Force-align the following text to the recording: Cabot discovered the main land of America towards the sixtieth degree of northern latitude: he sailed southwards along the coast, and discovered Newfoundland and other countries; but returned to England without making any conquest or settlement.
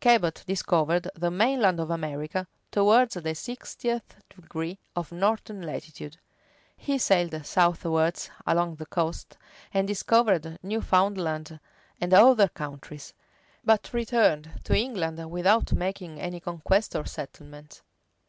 Cabot 0.00 0.42
discovered 0.48 1.08
the 1.14 1.30
main 1.30 1.60
land 1.60 1.78
of 1.78 1.90
America 1.90 2.48
towards 2.72 3.14
the 3.14 3.36
sixtieth 3.36 4.16
degree 4.34 4.80
of 4.96 5.12
northern 5.12 5.62
latitude: 5.62 6.18
he 6.76 6.98
sailed 6.98 7.46
southwards 7.46 8.28
along 8.44 8.74
the 8.74 8.86
coast, 8.86 9.38
and 9.72 9.86
discovered 9.86 10.58
Newfoundland 10.60 11.60
and 12.00 12.12
other 12.12 12.48
countries; 12.48 13.14
but 13.62 13.92
returned 13.92 14.60
to 14.64 14.76
England 14.76 15.30
without 15.30 15.72
making 15.72 16.18
any 16.20 16.40
conquest 16.40 16.96
or 16.96 17.04
settlement. 17.06 17.82